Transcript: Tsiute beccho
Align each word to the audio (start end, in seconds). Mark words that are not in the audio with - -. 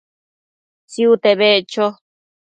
Tsiute 0.91 1.31
beccho 1.39 1.85